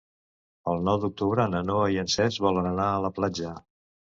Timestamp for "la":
3.05-3.13